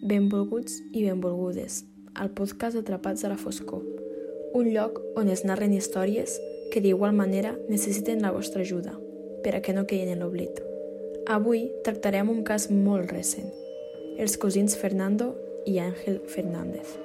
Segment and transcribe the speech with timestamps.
[0.00, 1.82] benvolguts i benvolgudes
[2.14, 3.82] al podcast Atrapats a la foscor,
[4.56, 6.38] un lloc on es narren històries
[6.72, 8.96] que d'igual manera necessiten la vostra ajuda
[9.44, 10.62] per a que no quedin en l'oblit.
[11.28, 13.52] Avui tractarem un cas molt recent,
[14.16, 15.34] els cosins Fernando
[15.68, 16.96] i Ángel Fernández.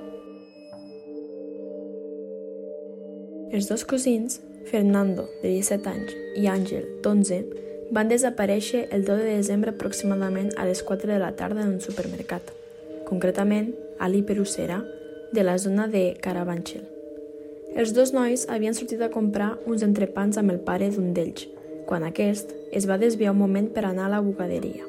[3.51, 4.39] Els dos cosins,
[4.71, 7.43] Fernando, de 17 anys, i Àngel, d'11,
[7.91, 11.81] van desaparèixer el 2 de desembre aproximadament a les 4 de la tarda en un
[11.83, 12.55] supermercat
[13.07, 14.83] concretament a l'Hiperusera,
[15.35, 16.85] de la zona de Carabanchel.
[17.75, 21.49] Els dos nois havien sortit a comprar uns entrepans amb el pare d'un d'ells,
[21.85, 24.87] quan aquest es va desviar un moment per anar a la bugaderia.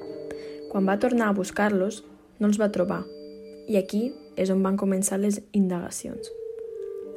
[0.70, 2.04] Quan va tornar a buscar-los,
[2.38, 3.02] no els va trobar,
[3.66, 6.30] i aquí és on van començar les indagacions.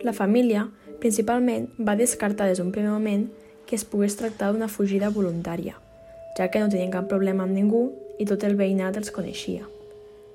[0.02, 0.68] La família,
[1.00, 3.28] principalment, va descartar des d'un primer moment
[3.68, 5.76] que es pogués tractar d'una fugida voluntària,
[6.38, 9.68] ja que no tenien cap problema amb ningú i tot el veïnat els coneixia.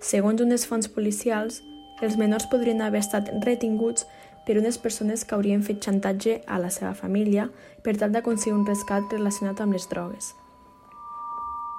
[0.04, 1.62] Segons unes fonts policials,
[2.04, 4.04] els menors podrien haver estat retinguts
[4.44, 7.46] per unes persones que haurien fet xantatge a la seva família
[7.86, 10.34] per tal d'aconseguir un rescat relacionat amb les drogues.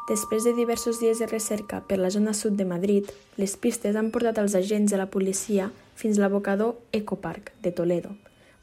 [0.09, 4.09] Després de diversos dies de recerca per la zona sud de Madrid, les pistes han
[4.13, 8.15] portat els agents de la policia fins a l'abocador Ecopark de Toledo,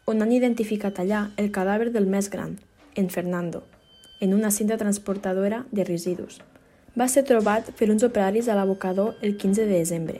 [0.07, 2.59] on han identificat allà el cadàver del més gran,
[2.95, 3.63] en Fernando,
[4.21, 6.43] en una cinta transportadora de residus.
[6.99, 10.19] Va ser trobat per uns operaris a l'abocador el 15 de desembre,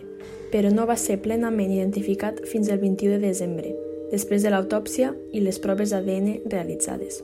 [0.53, 3.75] però no va ser plenament identificat fins el 21 de desembre,
[4.13, 7.21] després de l'autòpsia i les proves d'ADN realitzades.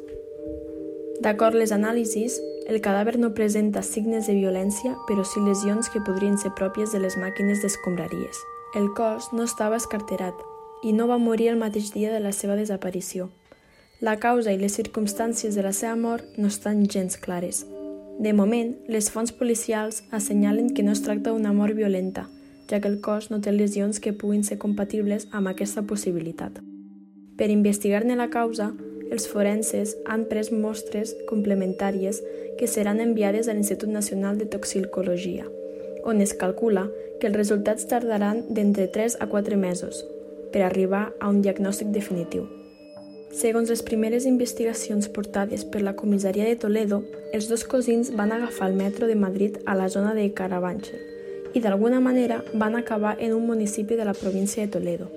[1.24, 2.36] D'acord les anàlisis,
[2.68, 7.00] el cadàver no presenta signes de violència, però sí lesions que podrien ser pròpies de
[7.00, 8.44] les màquines d'escombraries.
[8.76, 10.36] El cos no estava escarterat
[10.84, 13.30] i no va morir el mateix dia de la seva desaparició.
[14.04, 17.64] La causa i les circumstàncies de la seva mort no estan gens clares,
[18.18, 22.24] de moment, les fonts policials assenyalen que no es tracta d'una mort violenta,
[22.66, 26.58] ja que el cos no té lesions que puguin ser compatibles amb aquesta possibilitat.
[27.38, 28.72] Per investigar-ne la causa,
[29.14, 32.18] els forenses han pres mostres complementàries
[32.58, 35.46] que seran enviades a l'Institut Nacional de Toxicologia,
[36.02, 36.88] on es calcula
[37.20, 40.02] que els resultats tardaran d'entre 3 a 4 mesos
[40.50, 42.57] per arribar a un diagnòstic definitiu.
[43.30, 47.02] Segons les primeres investigacions portades per la comissaria de Toledo,
[47.36, 51.04] els dos cosins van agafar el metro de Madrid a la zona de Carabanchel
[51.54, 55.08] i d'alguna manera van acabar en un municipi de la província de Toledo.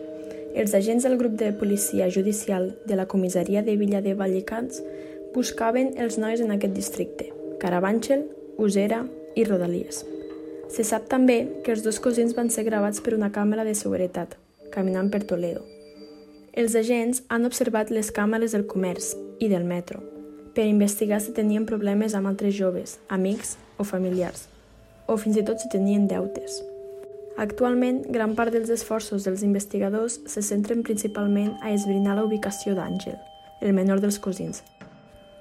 [0.55, 4.83] Els agents del grup de policia judicial de la comissaria de Villa de Vallecans
[5.33, 9.05] buscaven els nois en aquest districte, Carabanchel, Usera
[9.35, 10.05] i Rodalies.
[10.67, 14.35] Se sap també que els dos cosins van ser gravats per una càmera de seguretat,
[14.71, 15.80] caminant per Toledo.
[16.51, 20.01] Els agents han observat les càmeres del comerç i del metro
[20.51, 24.49] per investigar si tenien problemes amb altres joves, amics o familiars,
[25.07, 26.57] o fins i tot si tenien deutes.
[27.39, 33.15] Actualment, gran part dels esforços dels investigadors se centren principalment a esbrinar la ubicació d'Àngel,
[33.61, 34.59] el menor dels cosins.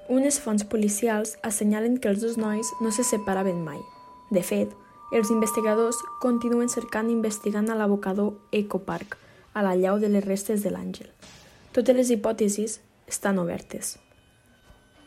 [0.07, 3.83] Unes fonts policials assenyalen que els dos nois no se separaven mai.
[4.31, 4.71] De fet,
[5.11, 9.19] els investigadors continuen cercant i investigant a l'abocador Ecopark,
[9.53, 11.09] a la llau de les restes de l'àngel.
[11.71, 13.97] Totes les hipòtesis estan obertes.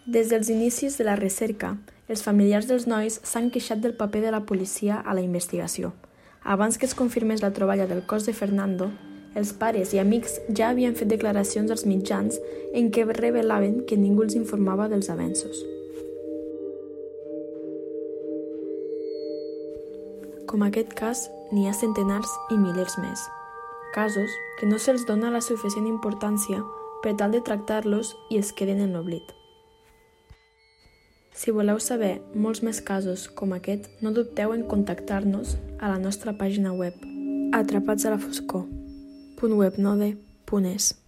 [0.07, 1.75] Des dels inicis de la recerca,
[2.09, 5.95] els familiars dels nois s'han queixat del paper de la policia a la investigació.
[6.45, 8.91] Abans que es confirmés la troballa del cos de Fernando,
[9.35, 12.37] els pares i amics ja havien fet declaracions als mitjans
[12.73, 15.65] en què revelaven que ningú els informava dels avenços.
[20.47, 23.25] Com aquest cas, n'hi ha centenars i milers més
[23.95, 26.59] casos que no se'ls dona la suficient importància
[27.05, 29.23] per tal de tractar-los i es queden en l'oblit.
[31.35, 36.33] Si voleu saber molts més casos com aquest, no dubteu en contactar-nos a la nostra
[36.39, 36.95] pàgina web
[37.55, 41.04] atrapats a la foscor.webnode.es